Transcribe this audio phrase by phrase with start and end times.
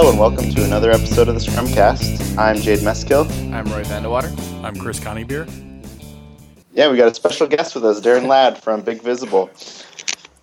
[0.00, 2.38] Hello and welcome to another episode of the Scrumcast.
[2.38, 3.30] I'm Jade Meskill.
[3.52, 4.32] I'm Roy van de Water.
[4.62, 5.46] I'm Chris Coneybeer.
[6.72, 9.50] Yeah, we got a special guest with us, Darrin Ladd from Big Visible.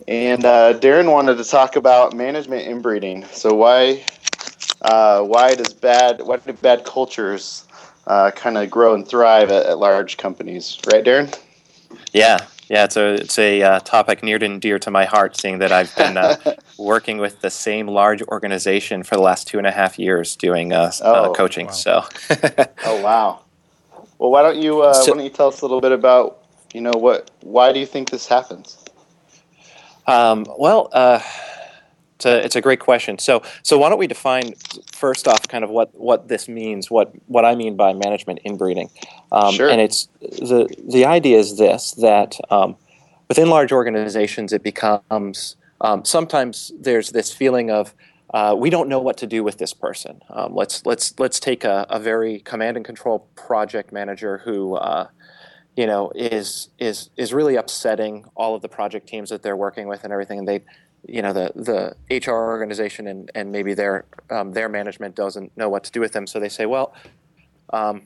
[0.08, 3.26] And uh, Darrin wanted to talk about management inbreeding.
[3.32, 4.04] So why
[4.84, 7.66] uh, why does bad why do bad cultures
[8.06, 11.32] uh, kind of grow and thrive at, at, large companies, right, Darrin?
[12.14, 15.60] Yeah, yeah, it's a it's a uh, topic near and dear to my heart, seeing
[15.60, 16.36] that I've been uh,
[16.78, 20.74] working with the same large organization for the last two and a half years doing
[20.74, 21.68] uh, uh oh, coaching.
[21.68, 21.72] Wow.
[21.72, 22.06] So,
[22.86, 23.42] oh wow.
[24.18, 26.44] Well, why don't you uh, so, why don't you tell us a little bit about
[26.74, 28.84] you know what why do you think this happens?
[30.06, 31.22] Um, well uh,
[32.18, 33.20] it's a, it's a great question.
[33.20, 34.56] So, so why don't we define
[34.92, 38.90] first off kind of what, what this means, what, what I mean by management inbreeding.
[39.32, 39.70] Um, sure.
[39.70, 42.76] And it's the, the idea is this that um,
[43.28, 47.94] within large organizations, it becomes um, sometimes there's this feeling of
[48.34, 50.22] uh, we don't know what to do with this person.
[50.30, 55.08] Um, let's, let's, let's take a, a, very command and control project manager who uh,
[55.78, 59.88] you know is is is really upsetting all of the project teams that they're working
[59.88, 60.64] with and everything and they
[61.08, 65.70] you know the the HR organization and and maybe their um, their management doesn't know
[65.70, 66.94] what to do with them, so they say, well.
[67.72, 68.04] Um,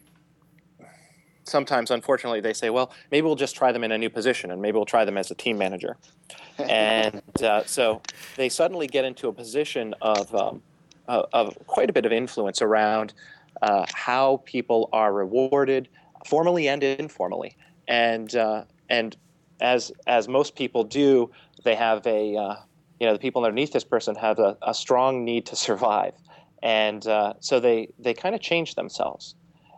[1.44, 4.62] sometimes, unfortunately, they say, well, maybe we'll just try them in a new position, and
[4.62, 5.98] maybe we'll try them as a team manager.
[6.58, 8.02] and uh, so
[8.38, 10.62] they suddenly get into a position of um,
[11.08, 13.14] of, of quite a bit of influence around
[13.62, 15.90] uh, how people are rewarded,
[16.26, 17.56] formally and informally,
[17.88, 19.18] and uh, and
[19.60, 21.30] as as most people do,
[21.64, 22.56] they have a uh,
[23.02, 26.14] you know the people underneath this person have a, a strong need to survive.
[26.62, 29.34] And uh, so they they kind of change themselves.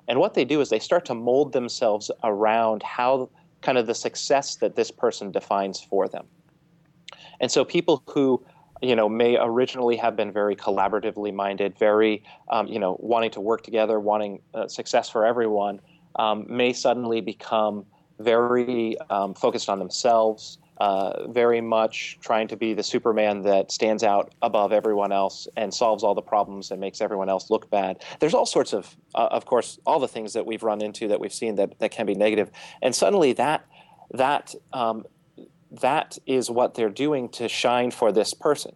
[0.10, 3.30] And what they do is they start to mold themselves around how
[3.62, 6.26] kind of the success that this person defines for them.
[7.40, 8.46] And so people who
[8.82, 13.40] you know may originally have been very collaboratively minded very um, you know wanting to
[13.40, 15.80] work together wanting uh, success for everyone
[16.18, 17.86] um, may suddenly become
[18.20, 24.04] very um, focused on themselves uh, very much trying to be the Superman that stands
[24.04, 28.04] out above everyone else and solves all the problems and makes everyone else look bad.
[28.20, 31.22] There's all sorts of, uh, of course, all the things that we've run into that
[31.22, 32.52] we've seen that, that can be negative.
[32.82, 33.66] And suddenly that
[34.12, 35.06] that um,
[35.72, 38.76] that is what they're doing to shine for this person.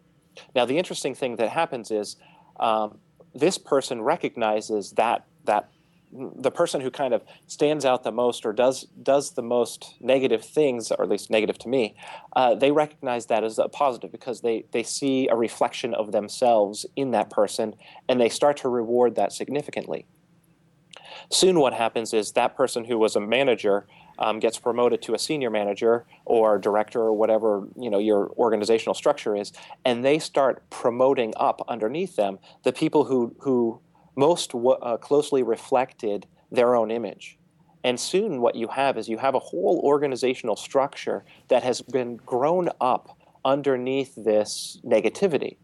[0.56, 2.16] Now, the interesting thing that happens is
[2.58, 3.00] um,
[3.36, 5.70] this person recognizes that that
[6.36, 10.44] the person who kind of stands out the most or does does the most negative
[10.44, 11.96] things, or at least negative to me,
[12.36, 16.86] uh, they recognize that as a positive because they they see a reflection of themselves
[16.96, 17.76] in that person,
[18.10, 20.06] and they start to reward that significantly.
[21.30, 23.86] Soon, what happens is that person who was a manager
[24.20, 28.94] um, gets promoted to a senior manager or director or whatever you know your organizational
[28.94, 29.52] structure is,
[29.86, 33.80] and they start promoting up underneath them the people who who
[34.18, 37.38] most uh, closely reflected their own image.
[37.84, 42.18] And soon, what you have is you have a whole organizational structure that has been
[42.18, 45.58] grown up underneath this negativity.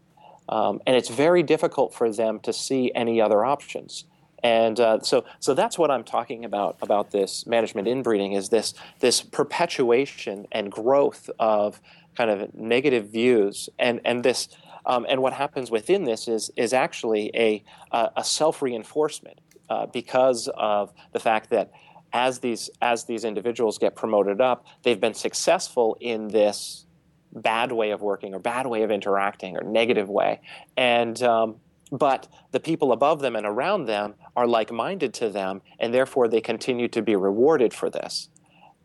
[0.48, 4.04] Um, and it's very difficult for them to see any other options.
[4.42, 8.74] And uh, so, so that's what I'm talking about about this management inbreeding is this
[9.00, 11.80] this perpetuation and growth of
[12.14, 14.48] kind of negative views and and this
[14.86, 19.40] um, and what happens within this is, is actually a, a self reinforcement
[19.70, 21.72] uh, because of the fact that
[22.12, 26.86] as these, as these individuals get promoted up, they've been successful in this
[27.32, 30.40] bad way of working or bad way of interacting or negative way.
[30.76, 31.56] And, um,
[31.90, 36.28] but the people above them and around them are like minded to them, and therefore
[36.28, 38.28] they continue to be rewarded for this.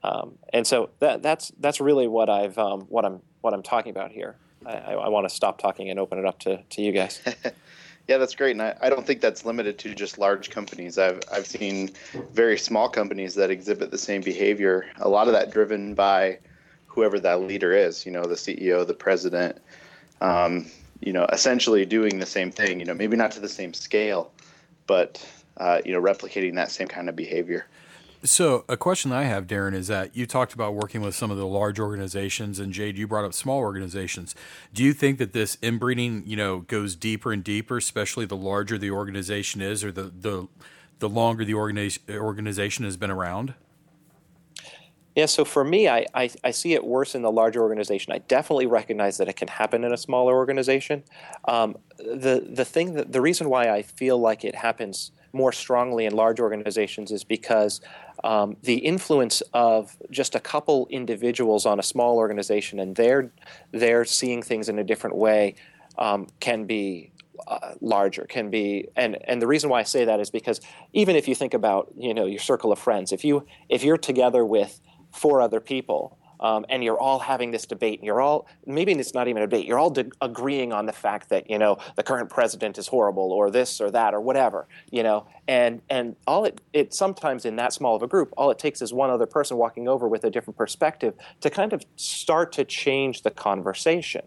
[0.02, 3.92] Um, and so that, that's, that's really what, I've, um, what, I'm, what I'm talking
[3.92, 4.38] about here.
[4.66, 7.22] I, I want to stop talking and open it up to, to you guys.
[8.08, 8.52] yeah, that's great.
[8.52, 10.97] And I, I don't think that's limited to just large companies.
[10.97, 11.92] I've, I've seen
[12.34, 14.88] very small companies that exhibit the same behavior.
[14.97, 16.40] A lot of that driven by
[16.88, 19.58] whoever that leader is, you know, the CEO, the president,
[20.22, 20.66] um,
[21.02, 24.32] you know, essentially doing the same thing, you know, maybe not to the same scale,
[24.88, 25.26] but,
[25.58, 27.67] uh, you know, replicating that same kind of behavior.
[28.22, 31.38] So, a question I have, Darrin, is that you talked about working with some of
[31.38, 34.36] the large organizations, and Jade, you brought up small organizations.
[34.74, 38.78] Do you think that this inbreeding, you know, goes deeper and deeper, especially the larger
[38.78, 40.50] the organization is, or the the,
[41.00, 43.54] the longer the organization has been around?
[45.16, 48.14] Yeah, so for me, I, I, I, see it worse in the larger organization.
[48.14, 51.04] I definitely recognize that it can happen in a smaller organization.
[51.46, 56.06] Um, the the thing that the reason why I feel like it happens more strongly
[56.06, 57.82] in large organizations is because
[58.24, 63.32] um, the influence of just a couple individuals on a small organization and they're
[63.72, 65.56] they're seeing things in a different way
[65.98, 67.12] um, can be
[67.48, 70.60] uh, larger can be and and the reason why I say that is because
[70.94, 73.98] even if you think about you know your circle of friends if you if you're
[73.98, 74.82] together with
[75.12, 79.14] four other people um, and you're all having this debate and you're all maybe it's
[79.14, 82.03] not even a debate you're all de- agreeing on the fact that you know the
[82.03, 85.28] current president is horrible or this or that or whatever you know?
[85.47, 88.82] And and all it it sometimes in that small of a group all it takes
[88.82, 92.66] is one other person walking over with a different perspective to kind of start to
[92.66, 94.26] change the conversation.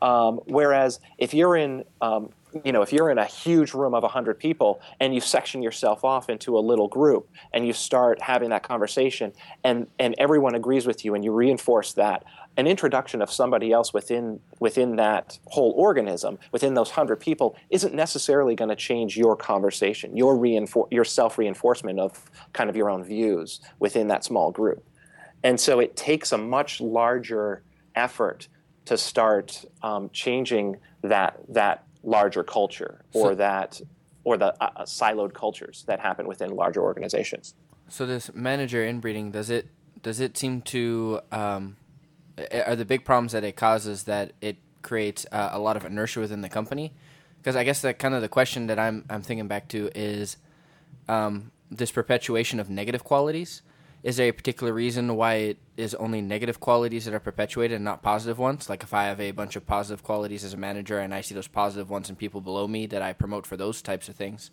[0.00, 2.30] Um, whereas if you're in um,
[2.64, 6.04] you know, if you're in a huge room of 100 people and you section yourself
[6.04, 9.32] off into a little group and you start having that conversation
[9.64, 12.24] and, and everyone agrees with you and you reinforce that,
[12.56, 17.94] an introduction of somebody else within, within that whole organism, within those 100 people, isn't
[17.94, 22.90] necessarily going to change your conversation, your, reinfor- your self reinforcement of kind of your
[22.90, 24.84] own views within that small group.
[25.44, 27.62] And so it takes a much larger
[27.94, 28.48] effort
[28.86, 33.80] to start um, changing that, that larger culture or so, that
[34.24, 37.54] or the uh, uh, siloed cultures that happen within larger organizations.
[37.88, 39.68] So this manager inbreeding does it
[40.02, 41.76] does it seem to um,
[42.66, 46.20] are the big problems that it causes that it creates uh, a lot of inertia
[46.20, 46.92] within the company?
[47.38, 50.36] Because I guess that kind of the question that I'm I'm thinking back to is
[51.08, 53.62] um, this perpetuation of negative qualities
[54.02, 57.84] is there a particular reason why it is only negative qualities that are perpetuated and
[57.84, 58.68] not positive ones?
[58.68, 61.34] Like if I have a bunch of positive qualities as a manager and I see
[61.34, 64.50] those positive ones in people below me that I promote for those types of things.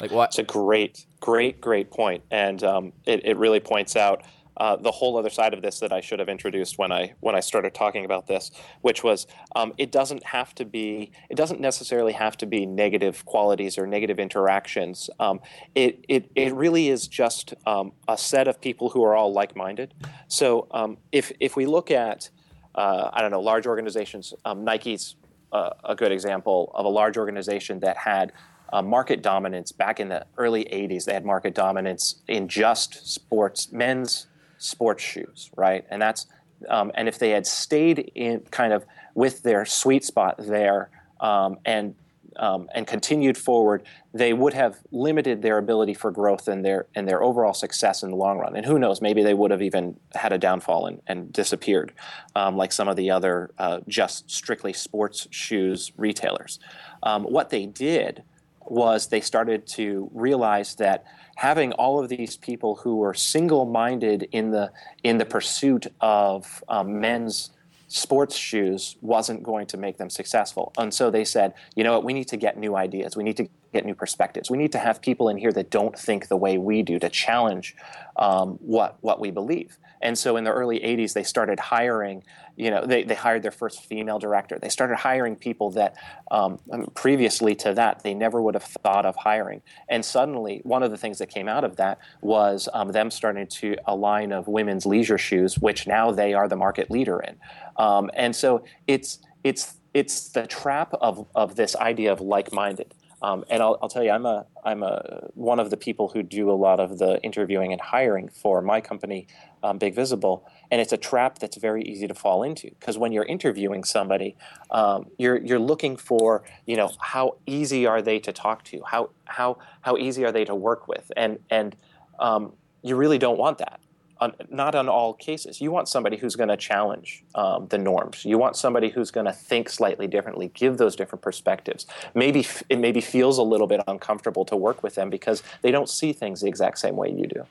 [0.00, 0.30] Like what?
[0.30, 4.24] It's a great, great, great point, and um, it, it really points out
[4.56, 7.34] uh, the whole other side of this that I should have introduced when I when
[7.34, 8.50] I started talking about this,
[8.80, 13.24] which was um, it doesn't have to be it doesn't necessarily have to be negative
[13.24, 15.10] qualities or negative interactions.
[15.20, 15.40] Um,
[15.74, 19.56] it, it it really is just um, a set of people who are all like
[19.56, 19.94] minded.
[20.28, 22.30] So um, if if we look at
[22.74, 25.16] uh, I don't know large organizations, um, Nike's
[25.52, 28.32] uh, a good example of a large organization that had
[28.72, 31.04] uh, market dominance back in the early 80s.
[31.04, 34.26] They had market dominance in just sports, men's
[34.58, 35.84] sports shoes, right?
[35.90, 36.26] And that's
[36.68, 41.58] um, and if they had stayed in kind of with their sweet spot there um,
[41.64, 41.94] and
[42.38, 43.82] um, and continued forward,
[44.12, 48.10] they would have limited their ability for growth and their and their overall success in
[48.10, 48.56] the long run.
[48.56, 51.92] And who knows, maybe they would have even had a downfall and, and disappeared,
[52.34, 56.58] um, like some of the other uh, just strictly sports shoes retailers.
[57.02, 58.22] Um, what they did
[58.70, 61.04] was they started to realize that
[61.36, 64.72] having all of these people who were single-minded in the
[65.02, 67.50] in the pursuit of um, men's
[67.88, 70.72] sports shoes wasn't going to make them successful.
[70.76, 73.16] And so they said, you know what, we need to get new ideas.
[73.16, 74.50] We need to get new perspectives.
[74.50, 77.08] We need to have people in here that don't think the way we do to
[77.08, 77.76] challenge
[78.16, 79.78] um, what what we believe.
[80.02, 82.22] And so in the early 80s, they started hiring,
[82.56, 84.58] you know, they, they hired their first female director.
[84.58, 85.96] They started hiring people that
[86.30, 86.58] um,
[86.94, 89.62] previously to that, they never would have thought of hiring.
[89.88, 93.46] And suddenly, one of the things that came out of that was um, them starting
[93.46, 97.36] to a line of women's leisure shoes, which now they are the market leader in.
[97.76, 102.94] Um, and so it's, it's, it's the trap of, of this idea of like minded.
[103.26, 106.22] Um, and I'll, I'll, tell you, I'm a I'm a one of the people who
[106.22, 109.26] do a lot of the interviewing and hiring for my company,
[109.64, 113.10] um, Big Visible, and it's a trap that's very easy to fall into because when
[113.10, 114.36] you're interviewing somebody,
[114.70, 119.10] um, you're you're looking for you know how easy are they to talk to, how
[119.24, 121.74] how how easy are they to work with, and and
[122.20, 122.52] um,
[122.82, 123.80] you really don't want that
[124.20, 125.60] on, not on all cases.
[125.60, 128.24] You want somebody who's going to challenge um, the norms.
[128.24, 131.86] You want somebody who's going to think slightly differently, give those different perspectives.
[132.14, 135.88] Maybe it maybe feels a little bit uncomfortable to work with them because they don't
[135.88, 137.46] see things the exact same way you do.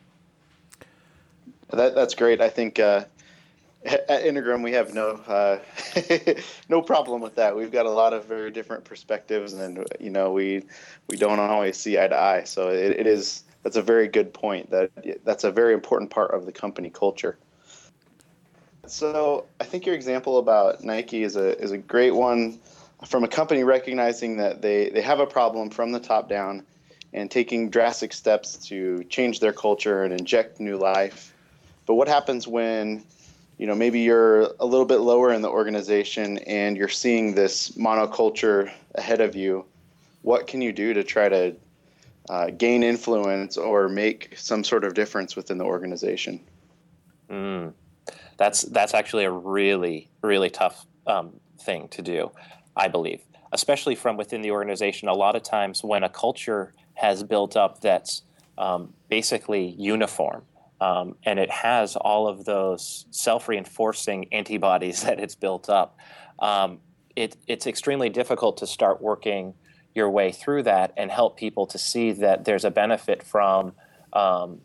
[1.71, 2.41] That, that's great.
[2.41, 3.05] I think uh,
[4.09, 5.59] at Integrum we have no uh,
[6.69, 7.55] no problem with that.
[7.55, 10.63] We've got a lot of very different perspectives, and you know we
[11.07, 12.43] we don't always see eye to eye.
[12.45, 14.71] So it, it is that's a very good point.
[14.71, 14.91] That
[15.23, 17.37] that's a very important part of the company culture.
[18.87, 22.59] So I think your example about Nike is a is a great one
[23.05, 26.65] from a company recognizing that they, they have a problem from the top down
[27.13, 31.33] and taking drastic steps to change their culture and inject new life.
[31.85, 33.03] But what happens when
[33.57, 37.71] you know maybe you're a little bit lower in the organization and you're seeing this
[37.71, 39.65] monoculture ahead of you?
[40.21, 41.55] What can you do to try to
[42.29, 46.39] uh, gain influence or make some sort of difference within the organization.
[47.29, 47.73] Mm.
[48.37, 52.31] That's that's actually a really really tough um, thing to do,
[52.75, 53.21] I believe,
[53.51, 55.07] especially from within the organization.
[55.07, 58.23] A lot of times, when a culture has built up that's
[58.57, 60.43] um, basically uniform,
[60.81, 65.97] um, and it has all of those self-reinforcing antibodies that it's built up,
[66.39, 66.79] um,
[67.15, 69.53] it, it's extremely difficult to start working
[69.93, 73.71] your way through that and help people to see that there's a benefit from
[74.11, 74.61] um,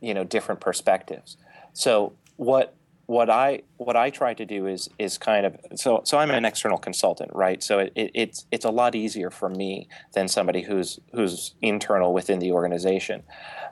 [0.00, 1.36] you know different perspectives.
[1.72, 2.74] So what
[3.06, 6.44] what I what I try to do is is kind of so so I'm an
[6.44, 7.62] external consultant, right?
[7.62, 12.12] So it, it, it's it's a lot easier for me than somebody who's who's internal
[12.12, 13.22] within the organization.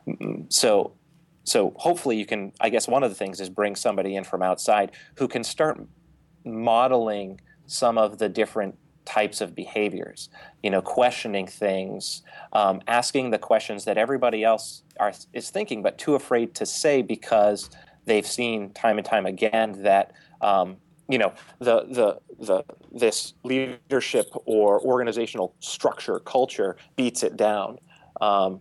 [0.06, 0.92] Mm, so
[1.44, 2.52] so hopefully you can.
[2.60, 5.80] I guess one of the things is bring somebody in from outside who can start
[6.44, 10.28] modeling some of the different types of behaviors.
[10.62, 15.98] You know, questioning things, um, asking the questions that everybody else are, is thinking, but
[15.98, 17.70] too afraid to say because
[18.04, 20.76] they've seen time and time again that um,
[21.08, 27.78] you know the the the this leadership or organizational structure culture beats it down.
[28.20, 28.60] Um,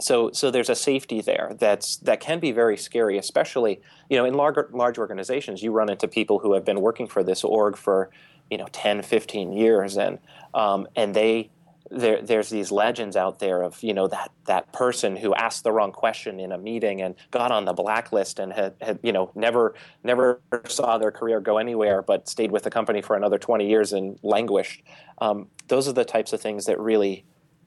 [0.00, 4.24] so so there's a safety there that's that can be very scary, especially you know
[4.24, 5.62] in large large organizations.
[5.62, 8.10] You run into people who have been working for this org for
[8.50, 10.18] you know 10, 15 years, and
[10.52, 11.50] um, and they
[11.90, 15.72] there, there's these legends out there of you know that that person who asked the
[15.72, 19.30] wrong question in a meeting and got on the blacklist and had, had you know
[19.34, 23.68] never never saw their career go anywhere but stayed with the company for another 20
[23.68, 24.82] years and languished.
[25.18, 27.24] Um, those are the types of things that really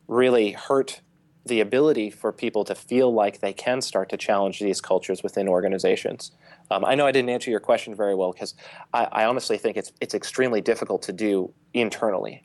[0.08, 1.02] really hurt
[1.48, 5.48] the ability for people to feel like they can start to challenge these cultures within
[5.48, 6.32] organizations.
[6.70, 8.54] Um, I know I didn't answer your question very well because
[8.94, 12.44] I, I honestly think it's it's extremely difficult to do internally.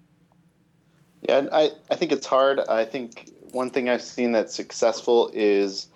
[1.28, 2.60] Yeah, I, I think it's hard.
[2.60, 5.88] I think one thing I've seen that's successful is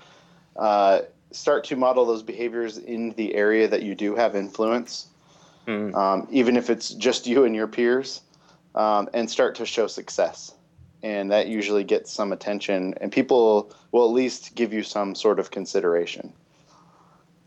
[0.57, 1.01] uh,
[1.33, 5.09] start to model those behaviors in the area that you do have influence,
[5.67, 5.95] mm.
[5.95, 8.23] um, even if it's just you and your peers,
[8.75, 10.55] um, and start to show success.
[11.03, 15.39] And that usually gets some attention, and people will at least give you some sort
[15.39, 16.33] of consideration.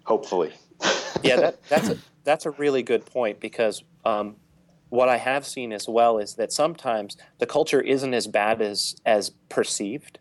[0.04, 0.54] Hopefully.
[1.24, 4.36] yeah, that, that's a, that's a really good point because um,
[4.90, 8.96] what I have seen as well is that sometimes the culture isn't as bad as
[9.06, 10.20] as perceived.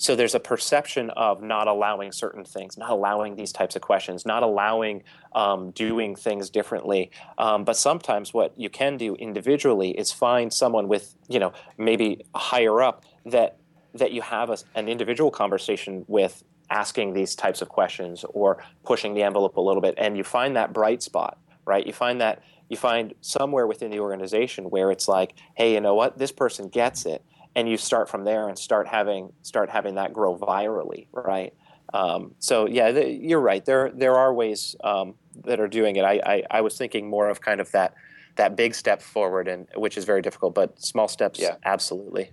[0.00, 4.24] So there's a perception of not allowing certain things, not allowing these types of questions,
[4.24, 5.02] not allowing
[5.34, 7.10] um, doing things differently.
[7.36, 12.24] Um, but sometimes what you can do individually is find someone with, you know, maybe
[12.34, 13.58] higher up that
[13.92, 19.12] that you have a, an individual conversation with asking these types of questions or pushing
[19.12, 21.86] the envelope a little bit and you find that bright spot right?
[21.86, 25.94] You find that you find somewhere within the organization where it's like, hey, you know
[25.94, 29.96] what, this person gets it, and you start from there and start having start having
[29.96, 31.52] that grow virally, right?
[31.92, 33.64] Um, so yeah, th- you're right.
[33.64, 35.14] There there are ways um,
[35.44, 36.04] that are doing it.
[36.04, 37.94] I, I, I was thinking more of kind of that
[38.36, 41.56] that big step forward, and which is very difficult, but small steps, yeah.
[41.64, 42.30] absolutely.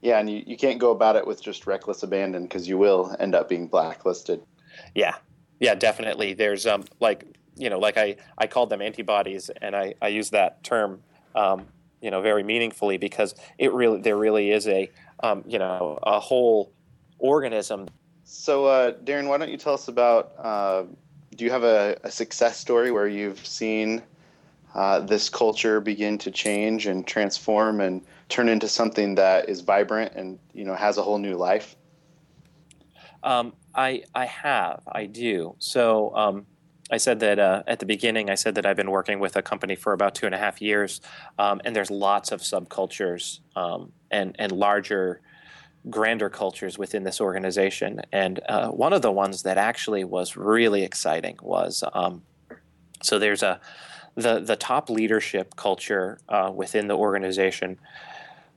[0.00, 3.16] Yeah, and you, you can't go about it with just reckless abandon because you will
[3.18, 4.42] end up being blacklisted.
[4.94, 5.14] Yeah,
[5.60, 6.34] yeah, definitely.
[6.34, 7.24] There's um like
[7.58, 11.02] you know, like I, I called them antibodies, and I, I use that term,
[11.34, 11.66] um,
[12.00, 14.90] you know, very meaningfully because it really there really is a,
[15.22, 16.72] um, you know, a whole
[17.18, 17.88] organism.
[18.24, 20.32] So, uh, Darrin, why don't you tell us about?
[20.38, 20.84] Uh,
[21.34, 24.02] do you have a, a, success story where you've seen
[24.74, 30.12] uh, this culture begin to change and transform and turn into something that is vibrant
[30.14, 31.76] and you know has a whole new life?
[33.22, 36.14] Um, I I have I do so.
[36.14, 36.46] Um,
[36.90, 39.42] I said that uh, at the beginning, I said that I've been working with a
[39.42, 41.00] company for about two and a half years,
[41.38, 45.20] um, and there's lots of subcultures um, and and larger,
[45.90, 48.00] grander cultures within this organization.
[48.12, 52.22] And uh, one of the ones that actually was really exciting was um,
[53.02, 53.60] so there's a
[54.14, 57.78] the the top leadership culture uh, within the organization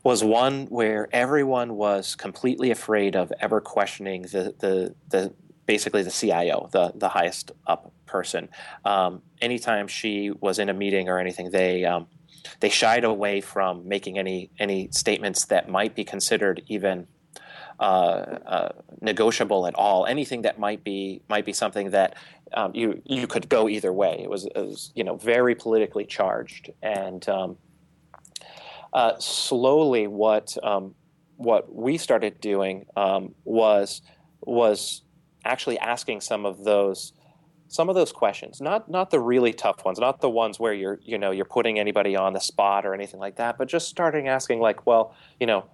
[0.03, 5.33] was one where everyone was completely afraid of ever questioning the the the
[5.71, 8.49] basically the CIO, the the highest up person.
[8.83, 12.07] Um, anytime she was in a meeting or anything, they um,
[12.59, 17.07] they shied away from making any any statements that might be considered even
[17.79, 18.19] uh,
[18.55, 20.05] uh, negotiable at all.
[20.05, 22.17] Anything that might be might be something that
[22.53, 24.19] um, you you could go either way.
[24.25, 27.57] It was, it was you know very politically charged, and um,
[28.91, 30.95] uh, slowly what um,
[31.37, 34.01] what we started doing um, was
[34.41, 35.03] was
[35.45, 37.13] actually asking some of those
[37.67, 38.59] some of those questions.
[38.59, 41.79] Not not the really tough ones not the ones where you're you know you're putting
[41.79, 45.47] anybody on the spot or anything like that but just starting asking like well you
[45.47, 45.65] know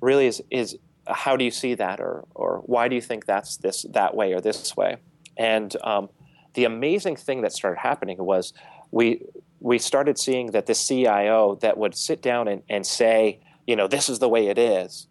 [0.00, 2.00] really is is how do you see that?
[2.00, 4.96] Or or why do you think that's this that way or this way?
[5.36, 6.08] And um,
[6.54, 8.52] the amazing thing that started happening was
[8.90, 9.22] we
[9.60, 13.88] we started seeing that the CIO that would sit down and, and say you know
[13.88, 15.08] this is the way it is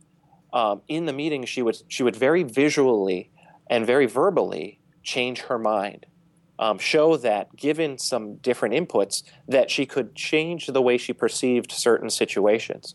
[0.54, 3.32] um, in the meeting she would she would very visually
[3.74, 6.06] and very verbally change her mind.
[6.60, 11.72] Um, show that given some different inputs that she could change the way she perceived
[11.72, 12.94] certain situations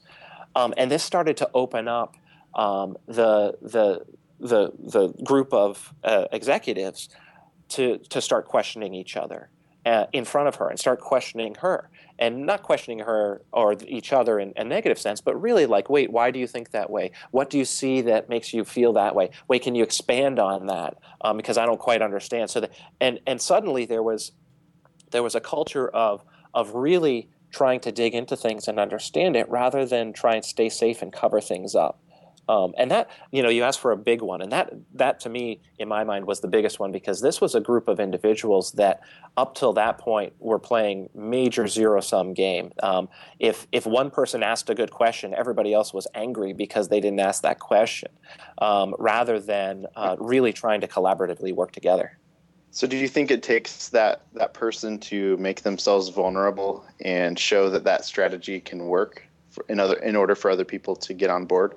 [0.55, 2.15] Um, and this started to open up
[2.55, 4.05] um, the, the,
[4.41, 7.09] the, the group of uh, executives
[7.71, 9.51] to, to start questioning each other
[9.85, 14.13] uh, in front of her and start questioning her and not questioning her or each
[14.13, 17.13] other in a negative sense, but really like, wait, why do you think that way?
[17.31, 19.31] What do you see that makes you feel that way?
[19.47, 20.97] Wait, can you expand on that?
[21.21, 22.51] Um, because I don't quite understand.
[22.51, 22.67] So,
[23.01, 24.33] and and suddenly there was
[25.11, 29.49] there was a culture of of really trying to dig into things and understand it
[29.49, 32.01] rather than try and stay safe and cover things up.
[32.49, 35.29] Um, and that, you know, you asked for a big one, and that that to
[35.29, 38.73] me, in my mind, was the biggest one because this was a group of individuals
[38.73, 39.01] that,
[39.37, 42.73] up till that point, were playing major zero sum game.
[42.83, 47.01] Um, if if one person asked a good question, everybody else was angry because they
[47.01, 48.11] didn't ask that question,
[48.59, 52.19] um, rather than uh, really trying to collaboratively work together.
[52.71, 57.71] So, do you think it takes that that person to make themselves vulnerable and show
[57.71, 59.27] that that strategy can work
[59.69, 61.75] in other in order for other people to get on board?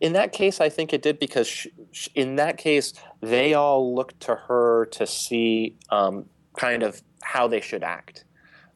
[0.00, 3.94] In that case, I think it did because sh- sh- in that case, they all
[3.94, 6.26] looked to her to see um,
[6.56, 8.24] kind of how they should act.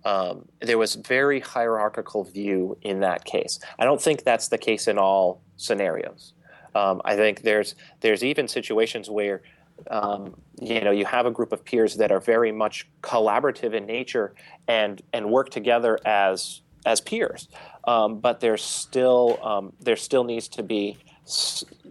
[0.05, 3.59] Um, there was very hierarchical view in that case.
[3.79, 6.33] I don't think that's the case in all scenarios.
[6.75, 9.43] Um, I think there's there's even situations where
[9.91, 13.87] um, you know you have a group of peers that are very much collaborative in
[13.87, 14.35] nature
[14.67, 17.49] and and work together as as peers.
[17.89, 20.99] Um, but there's still um, there still needs to be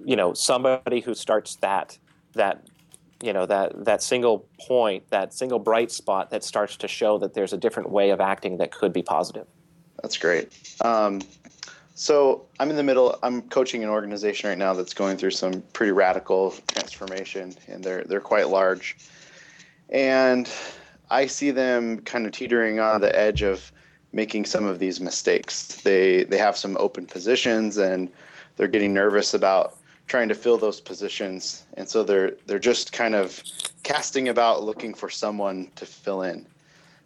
[0.06, 1.98] you know somebody who starts that
[2.34, 2.68] that
[3.24, 7.34] you know that that single point that single bright spot that starts to show that
[7.34, 9.48] there's a different way of acting that could be positive.
[10.04, 10.54] That's great.
[10.82, 11.22] Um,
[11.96, 13.18] so I'm in the middle.
[13.24, 18.04] I'm coaching an organization right now that's going through some pretty radical transformation, and they're
[18.04, 18.98] they're quite large,
[19.90, 20.48] and
[21.10, 23.72] I see them kind of teetering on the edge of
[24.14, 25.82] making some of these mistakes.
[25.84, 28.10] They they have some open positions and
[28.56, 29.78] they're getting nervous about
[30.08, 33.42] trying to fill those positions, and so they're they're just kind of
[33.84, 36.46] casting about looking for someone to fill in.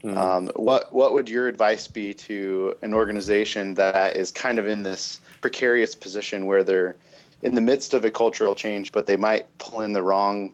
[0.03, 0.17] Mm-hmm.
[0.17, 4.83] Um, what what would your advice be to an organization that is kind of in
[4.83, 6.95] this precarious position where they're
[7.41, 10.53] in the midst of a cultural change, but they might pull in the wrong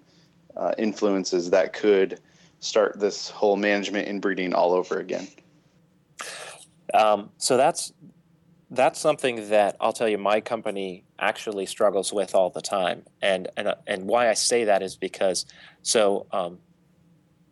[0.55, 2.19] uh, influences that could
[2.59, 5.27] start this whole management inbreeding all over again?
[6.93, 7.93] Um, so that's
[8.69, 13.49] that's something that I'll tell you my company actually struggles with all the time, and
[13.57, 15.45] and and why I say that is because
[15.81, 16.59] so um,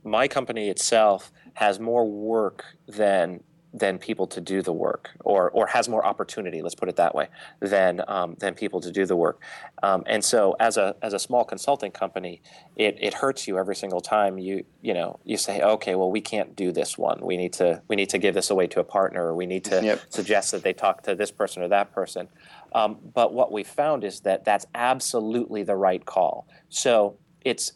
[0.04, 3.43] my company itself has more work than
[3.78, 6.62] than people to do the work, or or has more opportunity.
[6.62, 7.28] Let's put it that way
[7.60, 9.42] than um, than people to do the work.
[9.84, 12.42] Um, and so, as a as a small consulting company,
[12.76, 16.22] it, it hurts you every single time you you know you say, okay, well, we
[16.22, 17.20] can't do this one.
[17.22, 19.66] We need to we need to give this away to a partner, or we need
[19.66, 20.02] to yep.
[20.10, 22.30] suggest that they talk to this person or that person.
[22.74, 26.48] Um, but what we found is that that's absolutely the right call.
[26.70, 27.74] So it's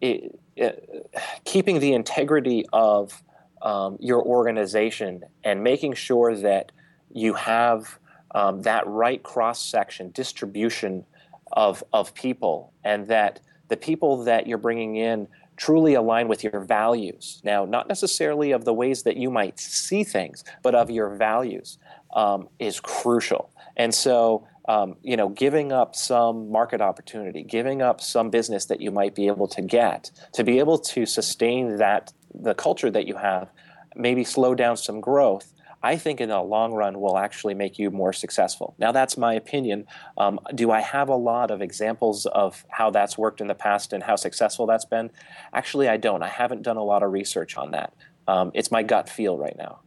[0.00, 1.10] it, it,
[1.44, 3.22] keeping the integrity of
[3.62, 6.72] um, your organization and making sure that
[7.12, 7.98] you have
[8.34, 11.04] um, that right cross section distribution
[11.52, 16.60] of, of people and that the people that you're bringing in truly align with your
[16.60, 17.40] values.
[17.44, 21.78] Now, not necessarily of the ways that you might see things, but of your values
[22.14, 23.50] um, is crucial.
[23.76, 28.80] And so, um, you know, giving up some market opportunity, giving up some business that
[28.80, 33.06] you might be able to get to be able to sustain that the culture that
[33.06, 33.50] you have,
[33.94, 35.52] maybe slow down some growth.
[35.84, 38.74] I think in the long run will actually make you more successful.
[38.78, 39.86] Now, that's my opinion.
[40.16, 43.92] Um, do I have a lot of examples of how that's worked in the past
[43.92, 45.10] and how successful that's been?
[45.52, 46.22] Actually, I don't.
[46.22, 47.92] I haven't done a lot of research on that.
[48.28, 49.80] Um, it's my gut feel right now.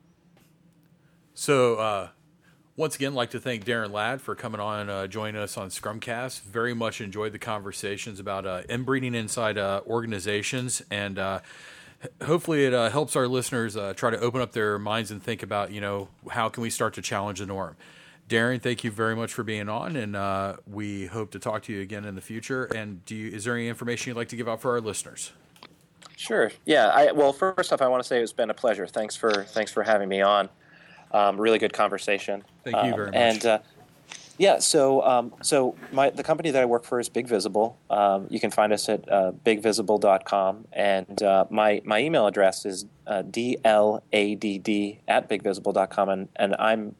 [1.34, 2.10] So, uh,
[2.78, 6.42] once again, like to thank Darrin Ladd for coming on, uh, joining us on Scrumcast.
[6.42, 11.40] Very much enjoyed the conversations about uh, inbreeding inside uh, organizations, and uh,
[12.24, 15.44] hopefully it uh, helps our listeners uh, try to open up their minds and think
[15.44, 17.76] about, you know, how can we start to challenge the norm.
[18.28, 21.82] Darrin, thank you very much for being on, and we hope to talk to you
[21.82, 22.66] again in the future.
[22.66, 25.32] And do you, is there any information you'd like to give out for our listeners?
[26.18, 26.52] Sure.
[26.66, 26.88] Yeah.
[26.88, 28.88] I, well, first off, I want to say it's been a pleasure.
[28.88, 30.50] Thanks for thanks for having me on.
[31.12, 32.44] Um, really good conversation.
[32.64, 33.16] Thank you very um, much.
[33.16, 33.60] And uh,
[34.38, 37.78] yeah, so um, so my the company that I work for is Big Visible.
[37.90, 42.86] Um, you can find us at uh, bigvisible.com, and uh, my my email address is
[43.08, 46.96] uh, dladd at bigvisible.com, and and I'm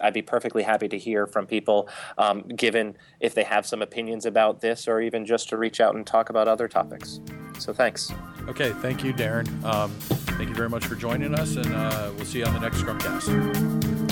[0.00, 4.26] I'd be perfectly happy to hear from people, um, given if they have some opinions
[4.26, 7.20] about this, or even just to reach out and talk about other topics.
[7.58, 8.12] So thanks.
[8.48, 9.46] Okay, thank you, Darrin.
[9.64, 12.60] Um, thank you very much for joining us, and uh, we'll see you on the
[12.60, 13.28] next Scrumcast.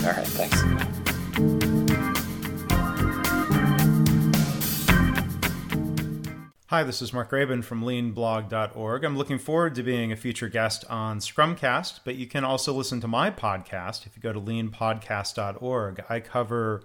[0.05, 1.00] All right, thanks.
[6.71, 9.03] Hi, this is Mark Graban from leanblog.org.
[9.03, 13.01] I'm looking forward to being a feature guest on Scrumcast, but you can also listen
[13.01, 16.05] to my podcast if you go to leanpodcast.org.
[16.09, 16.85] I cover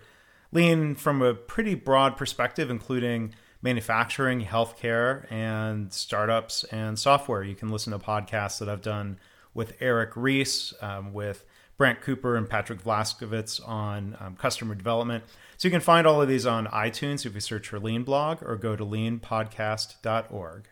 [0.52, 7.44] lean from a pretty broad perspective, including manufacturing, healthcare, and startups and software.
[7.44, 9.20] You can listen to podcasts that I've done
[9.54, 11.46] with Eric Ries, um, with
[11.78, 15.24] Brant Cooper, and Patrick Vlaskovits on um, customer development.
[15.58, 18.42] So you can find all of these on iTunes if you search for Lean Blog
[18.44, 20.64] or go to leanpodcast.org.